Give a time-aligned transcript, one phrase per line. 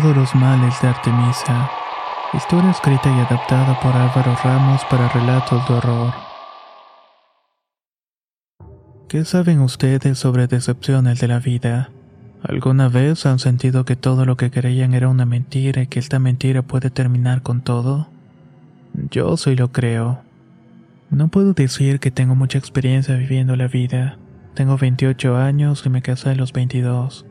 [0.00, 1.68] Todos los males de Artemisa.
[2.32, 6.14] Historia escrita y adaptada por Álvaro Ramos para relatos de horror.
[9.08, 11.90] ¿Qué saben ustedes sobre decepciones de la vida?
[12.44, 16.20] ¿Alguna vez han sentido que todo lo que creían era una mentira y que esta
[16.20, 18.06] mentira puede terminar con todo?
[19.10, 20.20] Yo sí lo creo.
[21.10, 24.16] No puedo decir que tengo mucha experiencia viviendo la vida.
[24.54, 27.26] Tengo 28 años y me casé a los 22.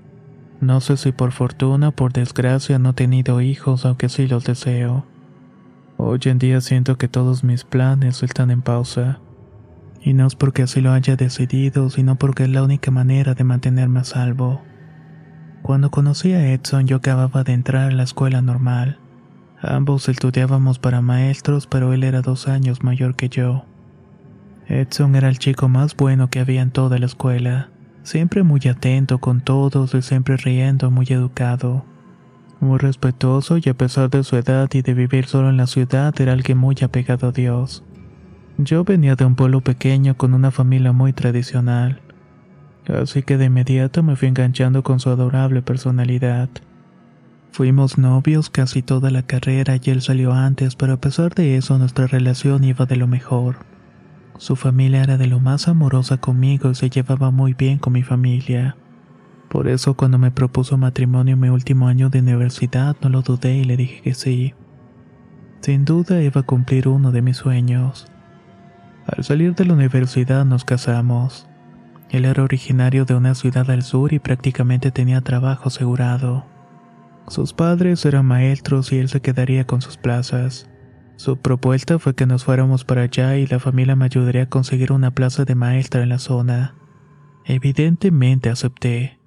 [0.60, 4.44] No sé si por fortuna o por desgracia no he tenido hijos, aunque sí los
[4.44, 5.06] deseo.
[5.98, 9.20] Hoy en día siento que todos mis planes están en pausa.
[10.02, 13.44] Y no es porque así lo haya decidido, sino porque es la única manera de
[13.44, 14.62] mantenerme a salvo.
[15.62, 19.00] Cuando conocí a Edson yo acababa de entrar a la escuela normal.
[19.62, 23.66] Ambos estudiábamos para maestros, pero él era dos años mayor que yo.
[24.68, 27.70] Edson era el chico más bueno que había en toda la escuela
[28.08, 31.84] siempre muy atento con todos y siempre riendo, muy educado.
[32.62, 36.20] Muy respetuoso y a pesar de su edad y de vivir solo en la ciudad
[36.20, 37.84] era alguien muy apegado a Dios.
[38.58, 42.02] Yo venía de un pueblo pequeño con una familia muy tradicional,
[42.88, 46.50] así que de inmediato me fui enganchando con su adorable personalidad.
[47.52, 51.78] Fuimos novios casi toda la carrera y él salió antes, pero a pesar de eso
[51.78, 53.58] nuestra relación iba de lo mejor.
[54.37, 58.03] Su familia era de lo más amorosa conmigo y se llevaba muy bien con mi
[58.03, 58.77] familia.
[59.49, 63.55] Por eso cuando me propuso matrimonio en mi último año de universidad no lo dudé
[63.58, 64.53] y le dije que sí.
[65.61, 68.11] Sin duda iba a cumplir uno de mis sueños.
[69.08, 71.48] Al salir de la universidad nos casamos.
[72.09, 76.45] Él era originario de una ciudad al sur y prácticamente tenía trabajo asegurado.
[77.27, 80.69] Sus padres eran maestros y él se quedaría con sus plazas.
[81.17, 84.92] Su propuesta fue que nos fuéramos para allá y la familia me ayudaría a conseguir
[84.92, 86.76] una plaza de maestra en la zona.
[87.44, 89.17] Evidentemente acepté.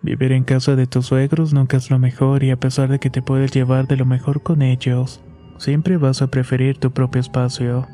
[0.00, 3.10] Vivir en casa de tus suegros nunca es lo mejor y a pesar de que
[3.10, 5.20] te puedes llevar de lo mejor con ellos,
[5.58, 7.86] siempre vas a preferir tu propio espacio,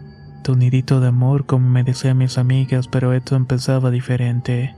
[0.44, 4.76] tu nidito de amor como me decían mis amigas, pero esto empezaba diferente.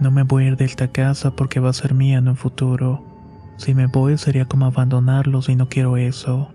[0.00, 2.36] No me voy a ir de esta casa porque va a ser mía en un
[2.36, 3.04] futuro.
[3.58, 6.54] Si me voy sería como abandonarlos y no quiero eso.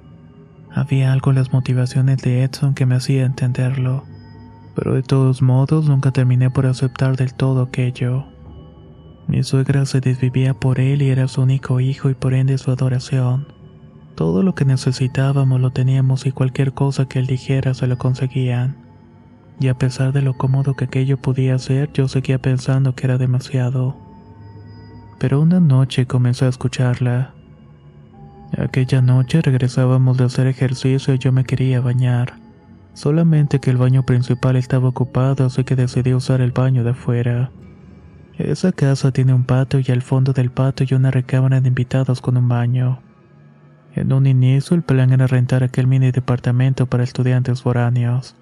[0.75, 4.05] Había algo en las motivaciones de Edson que me hacía entenderlo,
[4.75, 8.25] pero de todos modos nunca terminé por aceptar del todo aquello.
[9.27, 12.71] Mi suegra se desvivía por él y era su único hijo y por ende su
[12.71, 13.47] adoración.
[14.15, 18.77] Todo lo que necesitábamos lo teníamos y cualquier cosa que él dijera se lo conseguían.
[19.59, 23.17] Y a pesar de lo cómodo que aquello podía ser, yo seguía pensando que era
[23.17, 23.95] demasiado.
[25.19, 27.33] Pero una noche comencé a escucharla.
[28.57, 32.35] Aquella noche regresábamos de hacer ejercicio y yo me quería bañar.
[32.93, 37.51] Solamente que el baño principal estaba ocupado, así que decidí usar el baño de afuera.
[38.37, 42.21] Esa casa tiene un patio y al fondo del patio hay una recámara de invitados
[42.21, 42.99] con un baño.
[43.95, 48.35] En un inicio el plan era rentar aquel mini departamento para estudiantes foráneos.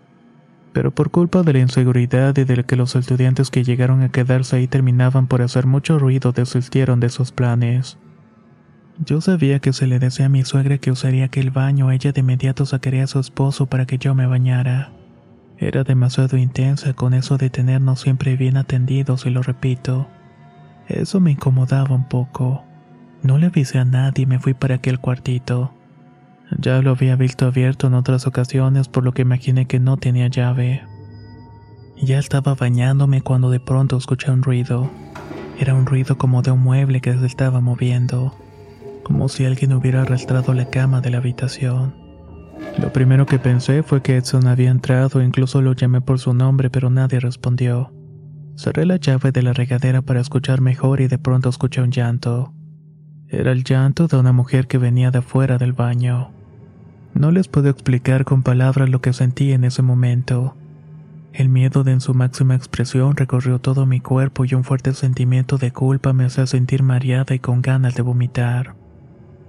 [0.73, 4.57] Pero por culpa de la inseguridad y de que los estudiantes que llegaron a quedarse
[4.57, 7.97] ahí terminaban por hacer mucho ruido desistieron de sus planes.
[9.03, 12.19] Yo sabía que se le decía a mi suegra que usaría aquel baño, ella de
[12.19, 14.91] inmediato sacaría a su esposo para que yo me bañara.
[15.57, 20.07] Era demasiado intensa con eso de tenernos siempre bien atendidos y lo repito.
[20.87, 22.63] Eso me incomodaba un poco.
[23.23, 25.73] No le avisé a nadie y me fui para aquel cuartito.
[26.59, 30.27] Ya lo había visto abierto en otras ocasiones por lo que imaginé que no tenía
[30.27, 30.83] llave.
[31.99, 34.91] Ya estaba bañándome cuando de pronto escuché un ruido.
[35.59, 38.35] Era un ruido como de un mueble que se estaba moviendo
[39.03, 41.95] como si alguien hubiera arrastrado la cama de la habitación.
[42.79, 46.69] Lo primero que pensé fue que Edson había entrado, incluso lo llamé por su nombre,
[46.69, 47.91] pero nadie respondió.
[48.55, 52.53] Cerré la llave de la regadera para escuchar mejor y de pronto escuché un llanto.
[53.27, 56.31] Era el llanto de una mujer que venía de afuera del baño.
[57.13, 60.55] No les puedo explicar con palabras lo que sentí en ese momento.
[61.33, 65.57] El miedo de en su máxima expresión recorrió todo mi cuerpo y un fuerte sentimiento
[65.57, 68.75] de culpa me hacía sentir mareada y con ganas de vomitar.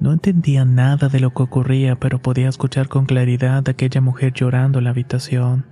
[0.02, 4.32] No entendía nada de lo que ocurría, pero podía escuchar con claridad a aquella mujer
[4.32, 5.64] llorando en la habitación.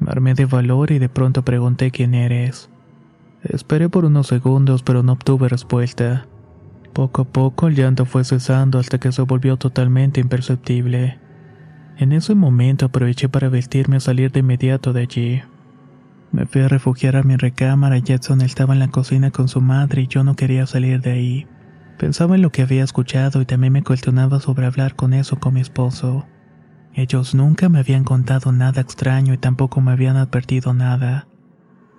[0.00, 2.70] Me armé de valor y de pronto pregunté quién eres.
[3.42, 6.26] Esperé por unos segundos, pero no obtuve respuesta.
[6.94, 11.18] Poco a poco el llanto fue cesando hasta que se volvió totalmente imperceptible.
[11.98, 15.42] En ese momento aproveché para vestirme y salir de inmediato de allí.
[16.32, 20.00] Me fui a refugiar a mi recámara Jetson estaba en la cocina con su madre
[20.00, 21.46] y yo no quería salir de ahí.
[21.98, 25.54] Pensaba en lo que había escuchado y también me cuestionaba sobre hablar con eso con
[25.54, 26.26] mi esposo.
[26.92, 31.26] Ellos nunca me habían contado nada extraño y tampoco me habían advertido nada.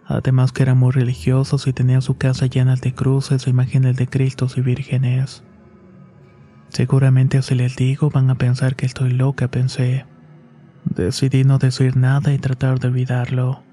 [0.05, 4.07] Además que eran muy religiosos y tenían su casa llena de cruces e imágenes de
[4.07, 5.43] Cristos y vírgenes.
[6.69, 10.05] Seguramente si les digo van a pensar que estoy loca, pensé.
[10.85, 13.64] Decidí no decir nada y tratar de olvidarlo.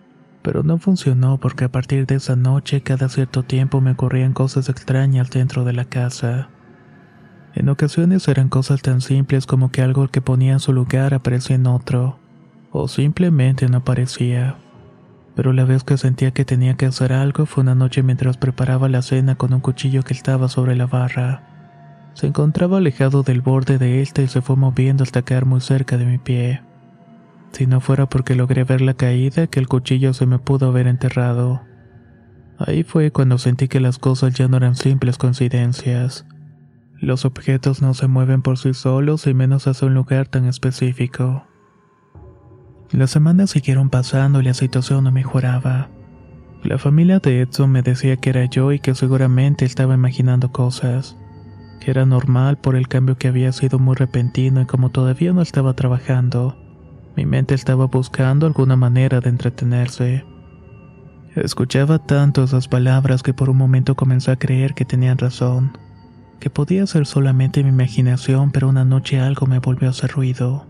[0.43, 4.69] Pero no funcionó porque a partir de esa noche cada cierto tiempo me ocurrían cosas
[4.69, 6.49] extrañas dentro de la casa.
[7.55, 11.57] En ocasiones eran cosas tan simples como que algo que ponía en su lugar aparecía
[11.57, 12.19] en otro,
[12.71, 14.57] o simplemente no aparecía.
[15.37, 18.89] Pero la vez que sentía que tenía que hacer algo fue una noche mientras preparaba
[18.89, 21.43] la cena con un cuchillo que estaba sobre la barra.
[22.15, 25.97] Se encontraba alejado del borde de este y se fue moviendo hasta caer muy cerca
[25.97, 26.63] de mi pie.
[27.53, 30.87] Si no fuera porque logré ver la caída, que el cuchillo se me pudo haber
[30.87, 31.63] enterrado.
[32.59, 36.27] Ahí fue cuando sentí que las cosas ya no eran simples coincidencias.
[36.99, 41.47] Los objetos no se mueven por sí solos y menos hacia un lugar tan específico.
[42.91, 45.89] Las semanas siguieron pasando y la situación no mejoraba.
[46.63, 51.17] La familia de Edson me decía que era yo y que seguramente estaba imaginando cosas
[51.83, 55.43] que era normal por el cambio que había sido muy repentino y como todavía no
[55.43, 56.57] estaba trabajando,
[57.17, 60.25] mi mente estaba buscando alguna manera de entretenerse.
[61.35, 65.79] Escuchaba tanto esas palabras que por un momento comencé a creer que tenían razón,
[66.41, 70.67] que podía ser solamente mi imaginación, pero una noche algo me volvió a hacer ruido.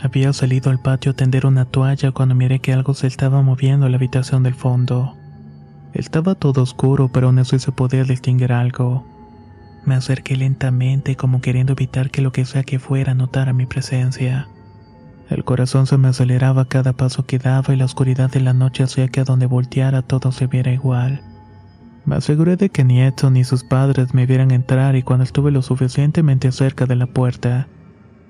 [0.00, 3.86] Había salido al patio a tender una toalla cuando miré que algo se estaba moviendo
[3.86, 5.14] en la habitación del fondo.
[5.92, 9.04] Estaba todo oscuro, pero aún así se podía distinguir algo.
[9.84, 14.48] Me acerqué lentamente como queriendo evitar que lo que sea que fuera notara mi presencia.
[15.28, 18.82] El corazón se me aceleraba cada paso que daba y la oscuridad de la noche
[18.82, 21.22] hacía que a donde volteara todo se viera igual.
[22.06, 25.50] Me aseguré de que ni Edson ni sus padres me vieran entrar y cuando estuve
[25.50, 27.68] lo suficientemente cerca de la puerta,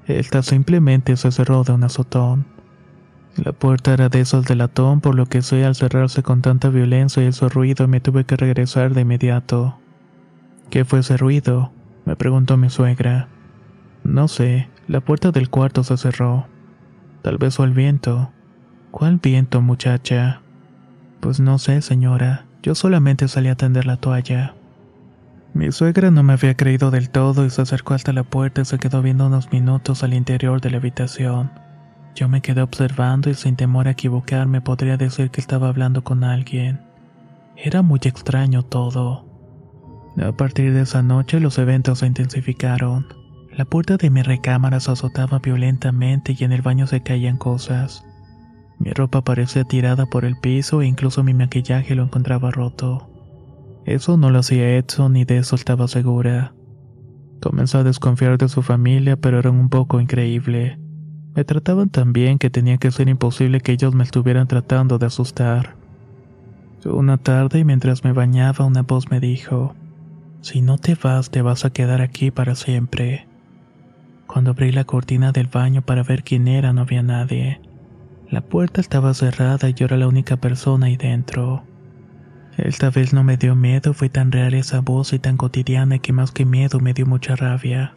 [0.09, 2.47] esta simplemente se cerró de un azotón.
[3.37, 6.71] La puerta era de esos de latón, por lo que sé al cerrarse con tanta
[6.71, 9.79] violencia y ese ruido me tuve que regresar de inmediato.
[10.71, 11.71] ¿Qué fue ese ruido?
[12.05, 13.29] me preguntó mi suegra.
[14.03, 16.47] No sé, la puerta del cuarto se cerró.
[17.23, 18.31] Tal vez fue el viento.
[18.91, 20.41] ¿Cuál viento, muchacha?
[21.20, 22.47] Pues no sé, señora.
[22.62, 24.55] Yo solamente salí a tender la toalla.
[25.55, 28.65] Mi suegra no me había creído del todo y se acercó hasta la puerta y
[28.65, 31.50] se quedó viendo unos minutos al interior de la habitación.
[32.15, 36.25] Yo me quedé observando y sin temor a equivocarme podría decir que estaba hablando con
[36.25, 36.81] alguien.
[37.56, 39.26] Era muy extraño todo.
[40.21, 43.06] A partir de esa noche los eventos se intensificaron.
[43.58, 48.05] La puerta de mi recámara se azotaba violentamente y en el baño se caían cosas.
[48.78, 53.10] Mi ropa parecía tirada por el piso e incluso mi maquillaje lo encontraba roto.
[53.85, 56.54] Eso no lo hacía Edson ni de eso estaba segura.
[57.42, 60.78] Comenzó a desconfiar de su familia, pero eran un poco increíble.
[61.35, 65.06] Me trataban tan bien que tenía que ser imposible que ellos me estuvieran tratando de
[65.06, 65.75] asustar.
[66.85, 69.75] Una tarde, mientras me bañaba, una voz me dijo,
[70.42, 73.27] si no te vas, te vas a quedar aquí para siempre.
[74.28, 77.61] Cuando abrí la cortina del baño para ver quién era, no había nadie.
[78.30, 81.64] La puerta estaba cerrada y yo era la única persona ahí dentro.
[82.58, 86.12] Esta vez no me dio miedo, fue tan real esa voz y tan cotidiana que
[86.12, 87.94] más que miedo me dio mucha rabia.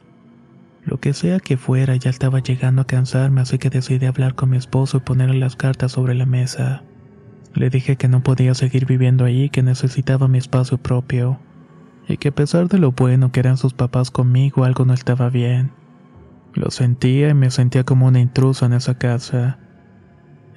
[0.85, 4.51] Lo que sea que fuera, ya estaba llegando a cansarme, así que decidí hablar con
[4.51, 6.83] mi esposo y ponerle las cartas sobre la mesa.
[7.53, 11.39] Le dije que no podía seguir viviendo ahí, que necesitaba mi espacio propio
[12.07, 15.29] y que a pesar de lo bueno que eran sus papás conmigo, algo no estaba
[15.29, 15.80] bien.
[16.53, 19.57] Lo sentía y me sentía como una intrusa en esa casa.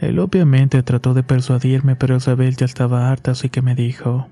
[0.01, 4.29] Él obviamente trató de persuadirme, pero Isabel ya estaba harta, así que me dijo,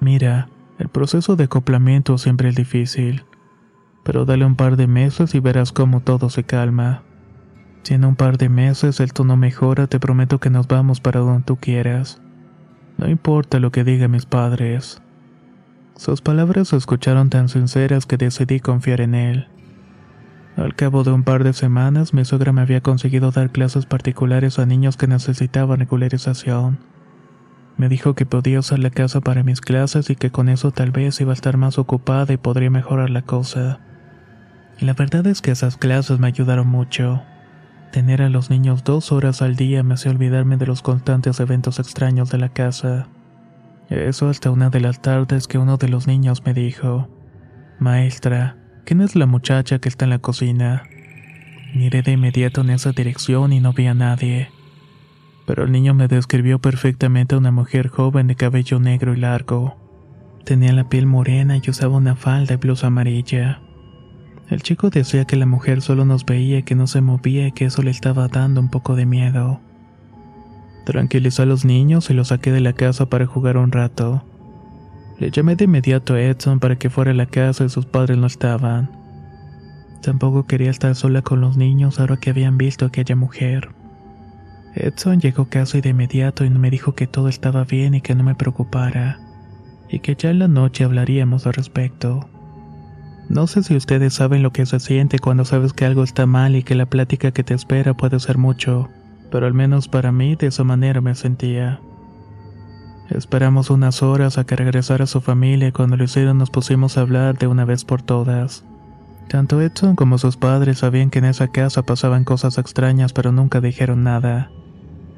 [0.00, 3.24] Mira, el proceso de acoplamiento siempre es difícil,
[4.02, 7.02] pero dale un par de meses y verás cómo todo se calma.
[7.82, 11.20] Si en un par de meses el tono mejora, te prometo que nos vamos para
[11.20, 12.20] donde tú quieras.
[12.96, 15.02] No importa lo que digan mis padres.
[15.96, 19.48] Sus palabras se escucharon tan sinceras que decidí confiar en él.
[20.56, 24.58] Al cabo de un par de semanas, mi suegra me había conseguido dar clases particulares
[24.58, 26.78] a niños que necesitaban regularización.
[27.76, 30.90] Me dijo que podía usar la casa para mis clases y que con eso tal
[30.90, 33.80] vez iba a estar más ocupada y podría mejorar la cosa.
[34.80, 37.22] La verdad es que esas clases me ayudaron mucho.
[37.92, 41.78] Tener a los niños dos horas al día me hacía olvidarme de los constantes eventos
[41.78, 43.08] extraños de la casa.
[43.88, 47.08] Eso hasta una de las tardes que uno de los niños me dijo,
[47.78, 48.56] Maestra,
[48.90, 50.82] ¿quién es la muchacha que está en la cocina?
[51.76, 54.48] Miré de inmediato en esa dirección y no vi a nadie
[55.50, 59.76] pero el niño me describió perfectamente a una mujer joven de cabello negro y largo.
[60.44, 63.60] Tenía la piel morena y usaba una falda y blusa amarilla.
[64.48, 67.52] El chico decía que la mujer solo nos veía y que no se movía y
[67.52, 69.60] que eso le estaba dando un poco de miedo.
[70.86, 74.22] Tranquilizó a los niños y los saqué de la casa para jugar un rato.
[75.20, 78.16] Le llamé de inmediato a Edson para que fuera a la casa y sus padres
[78.16, 78.90] no estaban.
[80.00, 83.68] Tampoco quería estar sola con los niños ahora que habían visto a aquella mujer.
[84.74, 88.24] Edson llegó casi de inmediato y me dijo que todo estaba bien y que no
[88.24, 89.18] me preocupara,
[89.90, 92.26] y que ya en la noche hablaríamos al respecto.
[93.28, 96.56] No sé si ustedes saben lo que se siente cuando sabes que algo está mal
[96.56, 98.88] y que la plática que te espera puede ser mucho,
[99.30, 101.80] pero al menos para mí de esa manera me sentía.
[103.10, 107.00] Esperamos unas horas a que regresara su familia y cuando lo hicieron nos pusimos a
[107.00, 108.64] hablar de una vez por todas.
[109.28, 113.60] Tanto Edson como sus padres sabían que en esa casa pasaban cosas extrañas pero nunca
[113.60, 114.50] dijeron nada.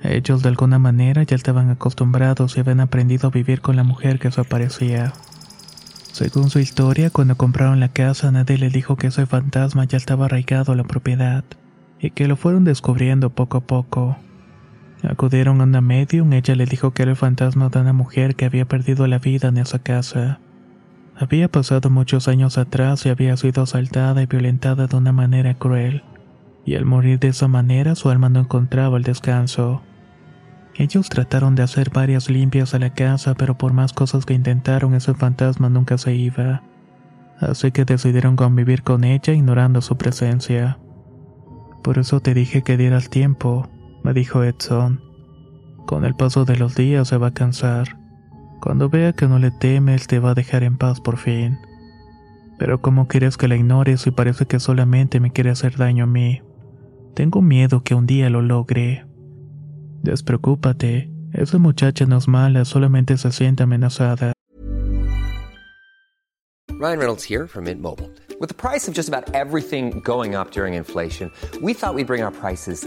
[0.03, 4.19] Ellos de alguna manera ya estaban acostumbrados y habían aprendido a vivir con la mujer
[4.19, 5.13] que aparecía.
[6.13, 10.27] Según su historia, cuando compraron la casa nadie le dijo que ese fantasma ya estaba
[10.27, 11.45] arraigado a la propiedad,
[12.01, 14.17] y que lo fueron descubriendo poco a poco.
[15.03, 18.45] Acudieron a una medium, ella le dijo que era el fantasma de una mujer que
[18.45, 20.39] había perdido la vida en esa casa.
[21.17, 26.05] Había pasado muchos años atrás y había sido asaltada y violentada de una manera cruel,
[26.65, 29.83] y al morir de esa manera su alma no encontraba el descanso.
[30.77, 34.95] Ellos trataron de hacer varias limpias a la casa, pero por más cosas que intentaron,
[34.95, 36.63] ese fantasma nunca se iba.
[37.41, 40.79] Así que decidieron convivir con ella ignorando su presencia.
[41.83, 43.69] Por eso te dije que dieras tiempo,
[44.03, 45.01] me dijo Edson.
[45.87, 47.99] Con el paso de los días se va a cansar.
[48.61, 51.59] Cuando vea que no le temes, te va a dejar en paz por fin.
[52.59, 56.07] Pero ¿cómo quieres que la ignores si parece que solamente me quiere hacer daño a
[56.07, 56.43] mí?
[57.15, 59.05] Tengo miedo que un día lo logre.
[60.03, 64.33] Despreocúpate, esa muchacha no es mala, solamente se siente amenazada.
[66.79, 68.11] Ryan Reynolds here from Mint Mobile.
[68.41, 71.31] With the price of just about everything going up during inflation,
[71.61, 72.87] we thought we'd bring our prices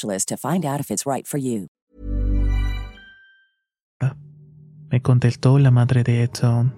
[0.00, 1.68] to find out if it's right for you.
[4.90, 6.74] Me contestó la madre de Edson.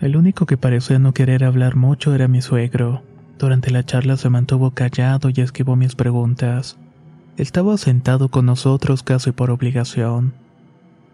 [0.00, 3.02] El único que parecía no querer hablar mucho era mi suegro.
[3.38, 6.78] Durante la charla se mantuvo callado y esquivó mis preguntas.
[7.36, 10.32] Estaba sentado con nosotros casi por obligación.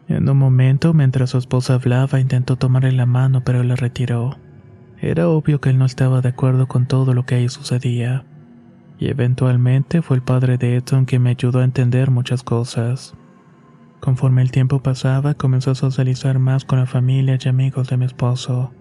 [0.09, 4.39] En un momento, mientras su esposa hablaba, intentó tomarle la mano, pero la retiró.
[5.01, 8.25] Era obvio que él no estaba de acuerdo con todo lo que ahí sucedía.
[8.99, 13.15] Y eventualmente fue el padre de Edson quien me ayudó a entender muchas cosas.
[14.01, 18.05] Conforme el tiempo pasaba, comenzó a socializar más con la familia y amigos de mi
[18.05, 18.73] esposo.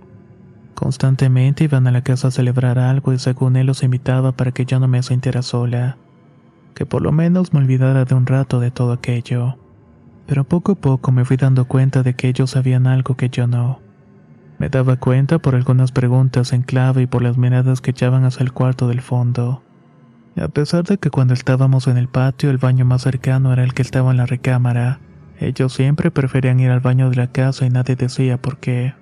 [0.73, 4.65] Constantemente iban a la casa a celebrar algo y según él los invitaba para que
[4.65, 5.97] yo no me sintiera sola,
[6.75, 9.57] que por lo menos me olvidara de un rato de todo aquello.
[10.27, 13.47] Pero poco a poco me fui dando cuenta de que ellos sabían algo que yo
[13.47, 13.79] no.
[14.59, 18.43] Me daba cuenta por algunas preguntas en clave y por las miradas que echaban hacia
[18.43, 19.63] el cuarto del fondo.
[20.39, 23.73] A pesar de que cuando estábamos en el patio el baño más cercano era el
[23.73, 24.99] que estaba en la recámara,
[25.39, 28.93] ellos siempre preferían ir al baño de la casa y nadie decía por qué.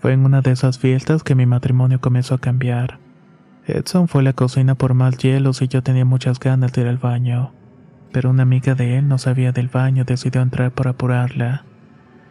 [0.00, 2.98] Fue en una de esas fiestas que mi matrimonio comenzó a cambiar.
[3.66, 6.88] Edson fue a la cocina por más hielos y yo tenía muchas ganas de ir
[6.88, 7.52] al baño.
[8.12, 11.64] Pero una amiga de él no sabía del baño y decidió entrar para apurarla.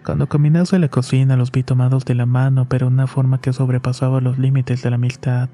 [0.05, 3.41] Cuando caminase a la cocina los vi tomados de la mano, pero de una forma
[3.41, 5.49] que sobrepasaba los límites de la amistad.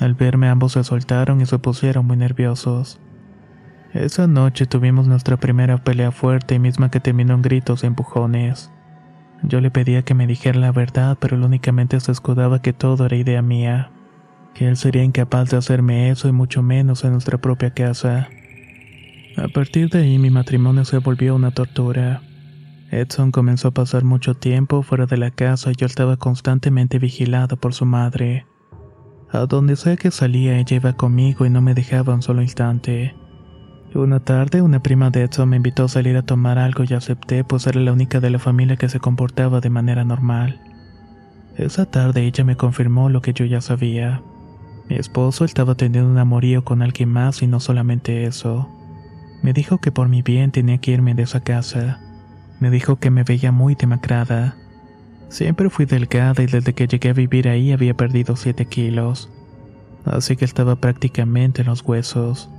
[0.00, 2.98] Al verme ambos se soltaron y se pusieron muy nerviosos.
[3.92, 8.72] Esa noche tuvimos nuestra primera pelea fuerte y misma que terminó en gritos y empujones.
[9.42, 13.04] Yo le pedía que me dijera la verdad, pero él únicamente se escudaba que todo
[13.04, 13.90] era idea mía,
[14.54, 18.28] que él sería incapaz de hacerme eso y mucho menos en nuestra propia casa.
[19.36, 22.22] A partir de ahí mi matrimonio se volvió una tortura.
[22.90, 27.58] Edson comenzó a pasar mucho tiempo fuera de la casa y yo estaba constantemente vigilado
[27.58, 28.46] por su madre.
[29.32, 33.14] A donde sea que salía, ella iba conmigo y no me dejaba un solo instante.
[33.94, 37.44] Una tarde, una prima de Edson me invitó a salir a tomar algo y acepté,
[37.44, 40.60] pues era la única de la familia que se comportaba de manera normal.
[41.56, 44.20] Esa tarde ella me confirmó lo que yo ya sabía.
[44.88, 48.68] Mi esposo estaba teniendo un amorío con alguien más y no solamente eso.
[49.42, 52.00] Me dijo que por mi bien tenía que irme de esa casa.
[52.58, 54.56] Me dijo que me veía muy demacrada
[55.30, 59.30] Siempre fui delgada y desde que llegué a vivir ahí había perdido 7 kilos.
[60.04, 62.50] Así que estaba prácticamente en los huesos.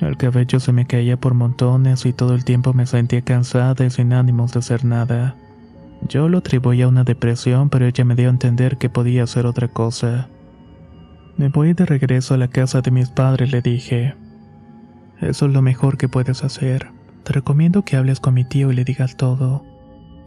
[0.00, 3.90] El cabello se me caía por montones y todo el tiempo me sentía cansada y
[3.90, 5.36] sin ánimos de hacer nada.
[6.08, 9.44] Yo lo atribuía a una depresión, pero ella me dio a entender que podía hacer
[9.44, 10.28] otra cosa.
[11.36, 14.14] Me voy de regreso a la casa de mis padres, le dije.
[15.20, 16.88] Eso es lo mejor que puedes hacer.
[17.24, 19.62] Te recomiendo que hables con mi tío y le digas todo.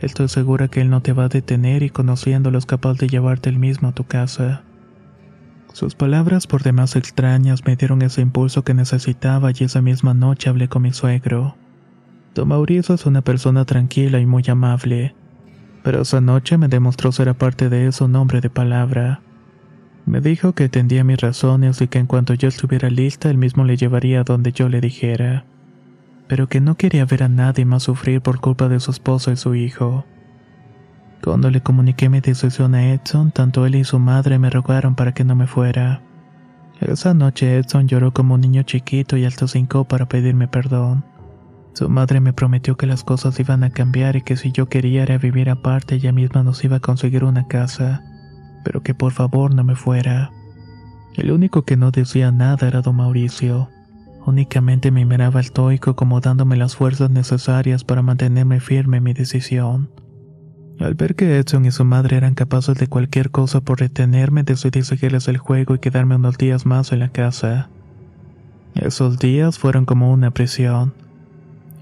[0.02, 3.52] Estoy segura que él no te va a detener y conociéndolo es capaz de llevarte
[3.52, 4.64] él mismo a tu casa.
[5.74, 10.50] Sus palabras por demás extrañas me dieron ese impulso que necesitaba y esa misma noche
[10.50, 11.56] hablé con mi suegro.
[12.34, 15.14] Don Mauricio es una persona tranquila y muy amable,
[15.84, 19.22] pero esa noche me demostró ser aparte de eso un hombre de palabra.
[20.08, 23.66] Me dijo que entendía mis razones y que en cuanto yo estuviera lista él mismo
[23.66, 25.46] le llevaría a donde yo le dijera
[26.32, 29.36] pero que no quería ver a nadie más sufrir por culpa de su esposo y
[29.36, 30.06] su hijo.
[31.22, 35.14] Cuando le comuniqué mi decisión a Edson, tanto él y su madre me rogaron para
[35.14, 36.02] que no me fuera.
[36.80, 41.04] Esa noche Edson lloró como un niño chiquito y alto cinco para pedirme perdón.
[41.74, 45.04] Su madre me prometió que las cosas iban a cambiar y que si yo quería
[45.04, 48.06] era vivir aparte ella misma nos iba a conseguir una casa,
[48.64, 50.32] pero que por favor no me fuera.
[51.18, 53.68] El único que no decía nada era don Mauricio.
[54.26, 59.90] Únicamente me miraba estoico como dándome las fuerzas necesarias para mantenerme firme en mi decisión.
[60.80, 64.82] Al ver que Edson y su madre eran capaces de cualquier cosa por retenerme, decidí
[64.84, 67.70] seguirles el juego y quedarme unos días más en la casa.
[68.76, 70.94] Esos días fueron como una prisión.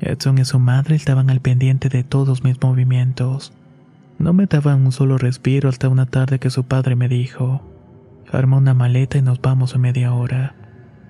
[0.01, 3.53] Edson y su madre estaban al pendiente de todos mis movimientos.
[4.17, 7.61] No me daban un solo respiro hasta una tarde que su padre me dijo,
[8.31, 10.55] arma una maleta y nos vamos en media hora.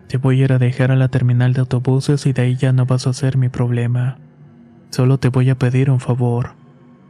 [0.09, 2.73] Te voy a ir a dejar a la terminal de autobuses y de ahí ya
[2.73, 4.17] no vas a ser mi problema.
[4.89, 6.53] Solo te voy a pedir un favor.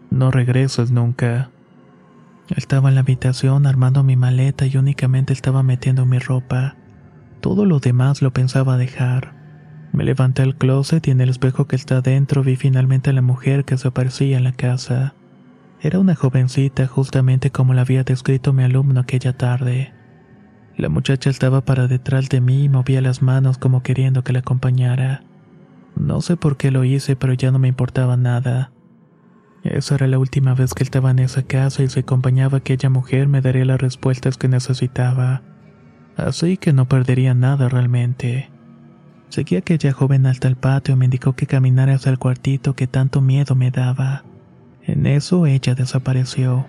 [0.09, 1.49] No regreses nunca.
[2.53, 6.75] Estaba en la habitación armando mi maleta y únicamente estaba metiendo mi ropa.
[7.39, 9.33] Todo lo demás lo pensaba dejar.
[9.93, 13.21] Me levanté al closet y en el espejo que está dentro vi finalmente a la
[13.21, 15.13] mujer que se aparecía en la casa.
[15.81, 19.93] Era una jovencita justamente como la había descrito mi alumno aquella tarde.
[20.79, 24.39] La muchacha estaba para detrás de mí y movía las manos como queriendo que la
[24.39, 25.25] acompañara.
[25.97, 28.71] No sé por qué lo hice, pero ya no me importaba nada.
[29.65, 32.89] Esa era la última vez que estaba en esa casa y si acompañaba a aquella
[32.89, 35.41] mujer me daría las respuestas que necesitaba.
[36.15, 38.49] Así que no perdería nada realmente.
[39.27, 42.73] Seguí a aquella joven hasta el patio y me indicó que caminara hacia el cuartito
[42.73, 44.23] que tanto miedo me daba.
[44.83, 46.67] En eso ella desapareció.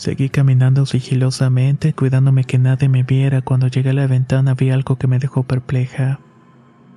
[0.00, 3.42] Seguí caminando sigilosamente, cuidándome que nadie me viera.
[3.42, 6.20] Cuando llegué a la ventana vi algo que me dejó perpleja.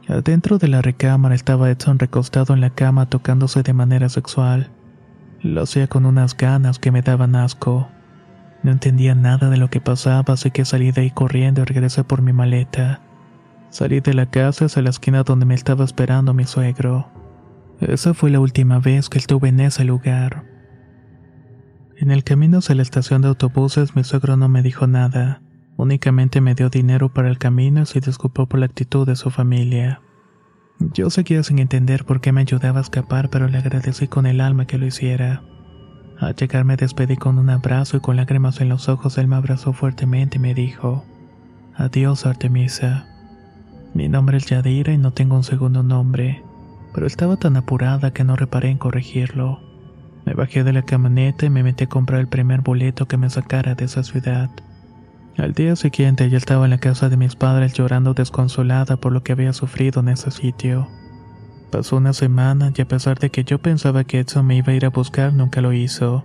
[0.07, 4.71] Adentro de la recámara estaba Edson recostado en la cama tocándose de manera sexual.
[5.41, 7.89] Lo hacía con unas ganas que me daban asco.
[8.63, 12.05] No entendía nada de lo que pasaba, así que salí de ahí corriendo y regresé
[12.05, 13.01] por mi maleta.
[13.69, 17.09] Salí de la casa hacia la esquina donde me estaba esperando mi suegro.
[17.81, 20.52] Esa fue la última vez que estuve en ese lugar.
[22.03, 25.41] En el camino hacia la estación de autobuses mi suegro no me dijo nada,
[25.77, 29.29] únicamente me dio dinero para el camino y se disculpó por la actitud de su
[29.29, 30.01] familia.
[30.79, 34.41] Yo seguía sin entender por qué me ayudaba a escapar, pero le agradecí con el
[34.41, 35.43] alma que lo hiciera.
[36.19, 39.37] Al llegar me despedí con un abrazo y con lágrimas en los ojos él me
[39.37, 41.05] abrazó fuertemente y me dijo,
[41.73, 43.07] Adiós Artemisa.
[43.93, 46.43] Mi nombre es Yadira y no tengo un segundo nombre,
[46.93, 49.72] pero estaba tan apurada que no reparé en corregirlo.
[50.25, 53.29] Me bajé de la camioneta y me metí a comprar el primer boleto que me
[53.29, 54.49] sacara de esa ciudad.
[55.37, 59.23] Al día siguiente ya estaba en la casa de mis padres llorando desconsolada por lo
[59.23, 60.87] que había sufrido en ese sitio.
[61.71, 64.75] Pasó una semana y a pesar de que yo pensaba que Edson me iba a
[64.75, 66.23] ir a buscar, nunca lo hizo.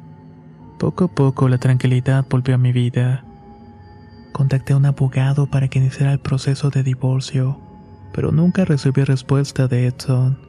[0.78, 3.24] Poco a poco la tranquilidad volvió a mi vida.
[4.32, 7.58] Contacté a un abogado para que iniciara el proceso de divorcio,
[8.12, 10.47] pero nunca recibí respuesta de Edson.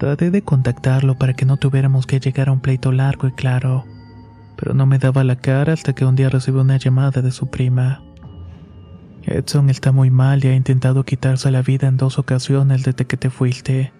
[0.00, 3.84] Traté de contactarlo para que no tuviéramos que llegar a un pleito largo y claro
[4.60, 7.48] pero no me daba la cara hasta que un día recibí una llamada de su
[7.48, 8.02] prima.
[9.22, 13.16] Edson está muy mal y ha intentado quitarse la vida en dos ocasiones desde que
[13.16, 13.90] te fuiste,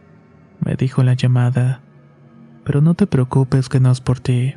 [0.62, 1.80] me dijo la llamada.
[2.62, 4.54] Pero no te preocupes que no es por ti.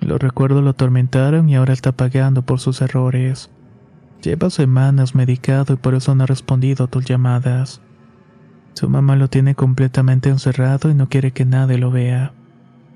[0.00, 3.50] Los recuerdos lo atormentaron y ahora está pagando por sus errores.
[4.20, 7.80] Lleva semanas medicado y por eso no ha respondido a tus llamadas.
[8.76, 12.34] Su mamá lo tiene completamente encerrado y no quiere que nadie lo vea.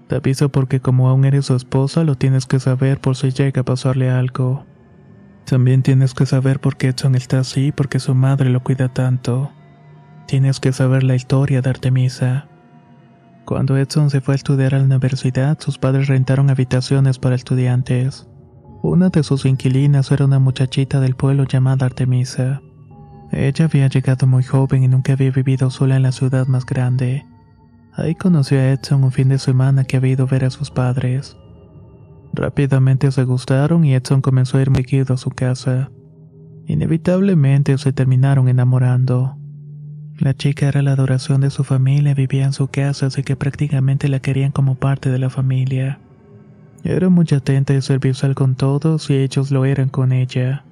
[0.08, 3.62] Te aviso porque como aún eres su esposa, lo tienes que saber por si llega
[3.62, 4.66] a pasarle algo.
[5.46, 8.92] También tienes que saber por qué Edson está así y porque su madre lo cuida
[8.92, 9.52] tanto.
[10.26, 12.46] Tienes que saber la historia de Artemisa.
[13.46, 18.28] Cuando Edson se fue a estudiar a la universidad, sus padres rentaron habitaciones para estudiantes.
[18.82, 22.60] Una de sus inquilinas era una muchachita del pueblo llamada Artemisa.
[23.32, 27.24] Ella había llegado muy joven y nunca había vivido sola en la ciudad más grande.
[27.92, 30.70] Ahí conoció a Edson un fin de semana que había ido a ver a sus
[30.70, 31.36] padres.
[32.32, 35.90] Rápidamente se gustaron y Edson comenzó a ir seguido a su casa.
[36.66, 39.36] Inevitablemente se terminaron enamorando.
[40.18, 44.08] La chica era la adoración de su familia, vivía en su casa, así que prácticamente
[44.08, 45.98] la querían como parte de la familia.
[46.84, 50.64] Era muy atenta y servicial con todos y ellos lo eran con ella.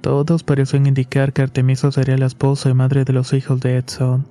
[0.00, 4.26] Todos parecían indicar que Artemisa sería la esposa y madre de los hijos de Edson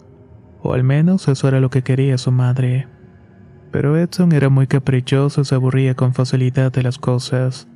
[0.61, 2.87] o al menos eso era lo que quería su madre.
[3.71, 7.67] Pero Edson era muy caprichoso y se aburría con facilidad de las cosas.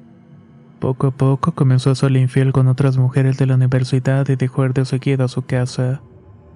[0.80, 4.65] Poco a poco comenzó a ser infiel con otras mujeres de la universidad y dejó
[4.65, 6.01] ir de seguida a su casa,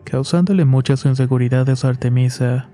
[0.03, 2.69] causándole muchas inseguridades a Artemisa.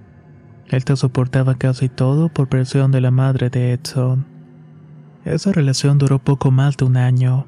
[0.69, 4.25] Él te soportaba casi todo por presión de la madre de Edson.
[5.25, 7.47] Esa relación duró poco más de un año,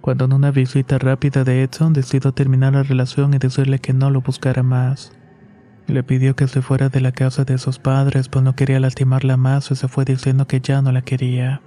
[0.00, 4.10] cuando en una visita rápida de Edson decidió terminar la relación y decirle que no
[4.10, 5.12] lo buscara más.
[5.86, 9.36] Le pidió que se fuera de la casa de sus padres, pues no quería lastimarla
[9.36, 11.60] más y se fue diciendo que ya no la quería.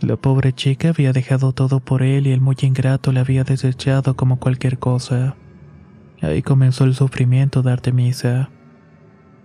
[0.00, 4.16] La pobre chica había dejado todo por él y el muy ingrato la había desechado
[4.16, 5.36] como cualquier cosa.
[6.20, 8.50] Ahí comenzó el sufrimiento de Artemisa.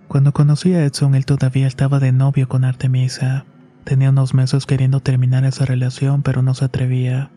[0.08, 3.44] Cuando conocí a Edson, él todavía estaba de novio con Artemisa.
[3.84, 7.30] Tenía unos meses queriendo terminar esa relación, pero no se atrevía.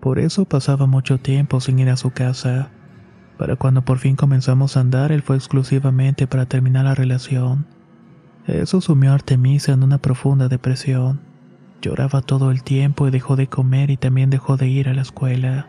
[0.00, 2.70] Por eso pasaba mucho tiempo sin ir a su casa.
[3.36, 7.66] Para cuando por fin comenzamos a andar, él fue exclusivamente para terminar la relación.
[8.46, 11.20] Eso sumió a Artemisa en una profunda depresión.
[11.82, 15.02] Lloraba todo el tiempo y dejó de comer y también dejó de ir a la
[15.02, 15.68] escuela.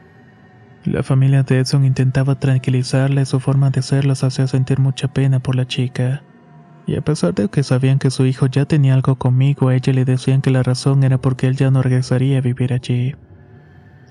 [0.85, 5.09] La familia de Edson intentaba tranquilizarla y su forma de ser los hacía sentir mucha
[5.09, 6.23] pena por la chica.
[6.87, 9.93] Y a pesar de que sabían que su hijo ya tenía algo conmigo, a ella
[9.93, 13.13] le decían que la razón era porque él ya no regresaría a vivir allí.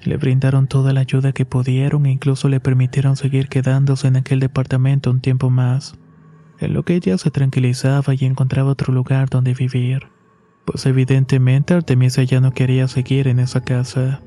[0.05, 4.41] Le brindaron toda la ayuda que pudieron e incluso le permitieron seguir quedándose en aquel
[4.41, 5.99] departamento un tiempo más,
[6.61, 10.09] en lo que ella se tranquilizaba y encontraba otro lugar donde vivir,
[10.65, 14.21] pues evidentemente Artemisa ya no quería seguir en esa casa.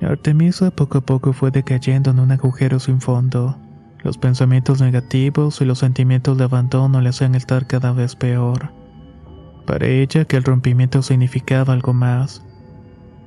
[0.00, 3.58] Artemisa poco a poco fue decayendo en un agujero sin fondo.
[4.02, 8.72] Los pensamientos negativos y los sentimientos de abandono le hacían estar cada vez peor.
[9.66, 12.44] Para ella que el rompimiento significaba algo más,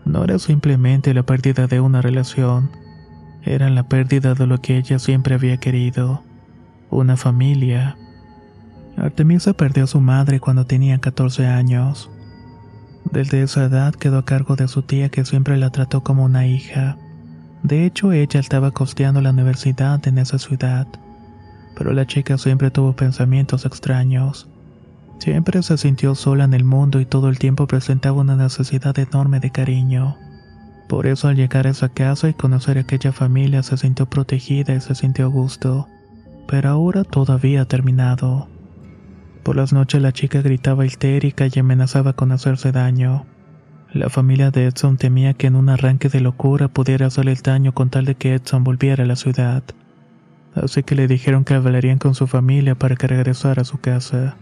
[0.07, 2.69] no era simplemente la pérdida de una relación,
[3.43, 6.23] era la pérdida de lo que ella siempre había querido,
[6.89, 7.97] una familia.
[8.97, 12.09] Artemisa perdió a su madre cuando tenía 14 años.
[13.11, 16.47] Desde esa edad quedó a cargo de su tía que siempre la trató como una
[16.47, 16.97] hija.
[17.63, 20.87] De hecho, ella estaba costeando la universidad en esa ciudad,
[21.77, 24.49] pero la chica siempre tuvo pensamientos extraños.
[25.19, 29.39] Siempre se sintió sola en el mundo y todo el tiempo presentaba una necesidad enorme
[29.39, 30.17] de cariño.
[30.87, 34.73] Por eso al llegar a esa casa y conocer a aquella familia se sintió protegida
[34.73, 35.87] y se sintió a gusto.
[36.47, 38.47] Pero ahora todo había terminado.
[39.43, 43.25] Por las noches la chica gritaba histérica y amenazaba con hacerse daño.
[43.93, 47.73] La familia de Edson temía que en un arranque de locura pudiera hacerle el daño
[47.73, 49.63] con tal de que Edson volviera a la ciudad.
[50.55, 54.35] así que le dijeron que hablarían con su familia para que regresara a su casa.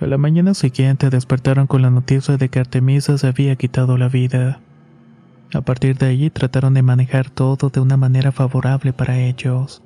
[0.00, 4.08] A la mañana siguiente despertaron con la noticia de que Artemisa se había quitado la
[4.08, 4.60] vida.
[5.52, 9.82] A partir de allí trataron de manejar todo de una manera favorable para ellos.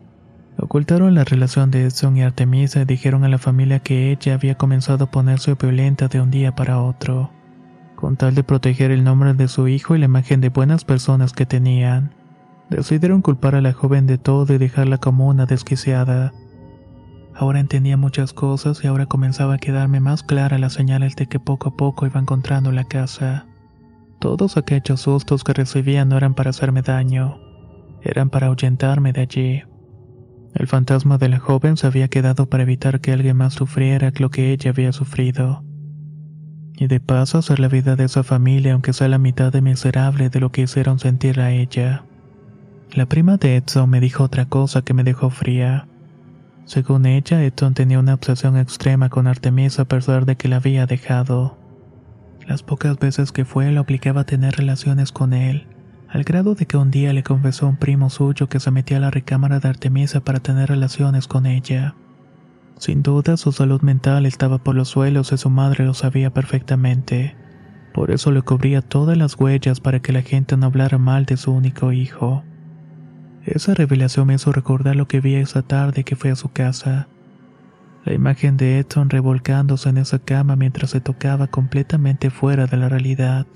[0.57, 4.55] Ocultaron la relación de Edson y Artemisa y dijeron a la familia que ella había
[4.55, 7.33] comenzado a ponerse violenta de un día para otro,
[7.96, 11.33] con tal de proteger el nombre de su hijo y la imagen de buenas personas
[11.33, 12.14] que tenían.
[12.70, 16.33] Decidieron culpar a la joven de todo y dejarla como una desquiciada.
[17.34, 21.40] Ahora entendía muchas cosas y ahora comenzaba a quedarme más clara la señal de que
[21.40, 23.46] poco a poco iba encontrando la casa.
[24.20, 27.40] Todos aquellos sustos que recibía no eran para hacerme daño,
[28.02, 29.62] eran para ahuyentarme de allí.
[30.54, 34.30] El fantasma de la joven se había quedado para evitar que alguien más sufriera lo
[34.30, 35.64] que ella había sufrido.
[36.76, 40.30] Y de paso hacer la vida de esa familia aunque sea la mitad de miserable
[40.30, 42.04] de lo que hicieron sentir a ella.
[42.92, 45.88] La prima de Edson me dijo otra cosa que me dejó fría.
[46.66, 50.87] Según ella, Edson tenía una obsesión extrema con Artemisa a pesar de que la había
[50.87, 51.59] dejado.
[52.46, 55.66] Las pocas veces que fue lo obligaba a tener relaciones con él,
[56.09, 58.96] al grado de que un día le confesó a un primo suyo que se metía
[58.96, 61.94] a la recámara de Artemisa para tener relaciones con ella.
[62.79, 67.37] Sin duda su salud mental estaba por los suelos y su madre lo sabía perfectamente.
[67.92, 71.37] Por eso le cubría todas las huellas para que la gente no hablara mal de
[71.37, 72.42] su único hijo.
[73.46, 77.09] Esa revelación me hizo recordar lo que vi esa tarde que fui a su casa.
[78.04, 82.88] La imagen de Edson revolcándose en esa cama mientras se tocaba completamente fuera de la
[82.88, 83.46] realidad.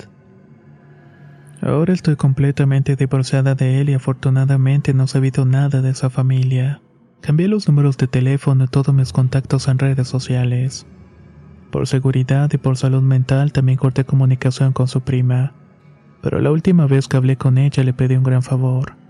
[1.63, 6.83] Ahora estoy completamente divorciada de él y afortunadamente no he sabido nada de esa familia.
[7.21, 10.87] Cambié los números de teléfono y todos mis contactos en redes sociales.
[11.71, 15.55] Por seguridad y por salud mental también corté comunicación con su prima.
[16.23, 19.08] Pero la última vez que hablé con ella le pedí un gran favor.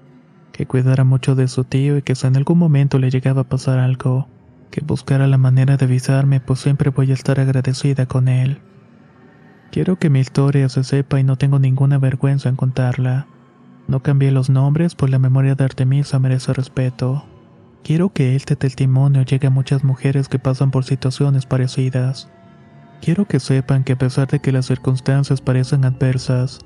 [0.58, 3.48] Que cuidara mucho de su tío y que si en algún momento le llegaba a
[3.48, 4.26] pasar algo,
[4.72, 8.58] que buscara la manera de avisarme pues siempre voy a estar agradecida con él.
[9.70, 13.28] Quiero que mi historia se sepa y no tengo ninguna vergüenza en contarla.
[13.86, 17.24] No cambié los nombres, pues la memoria de Artemisa merece respeto.
[17.84, 22.32] Quiero que este testimonio llegue a muchas mujeres que pasan por situaciones parecidas.
[23.00, 26.58] Quiero que sepan que a pesar de que las circunstancias parecen adversas,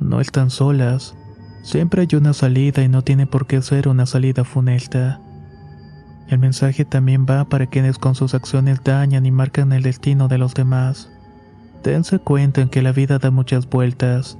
[0.00, 1.14] no están solas.
[1.62, 5.20] Siempre hay una salida y no tiene por qué ser una salida funesta.
[6.28, 10.38] El mensaje también va para quienes con sus acciones dañan y marcan el destino de
[10.38, 11.10] los demás.
[11.82, 14.38] Dense cuenta en que la vida da muchas vueltas.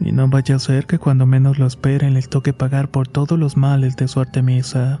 [0.00, 3.38] Y no vaya a ser que cuando menos lo esperen les toque pagar por todos
[3.38, 5.00] los males de su Artemisa.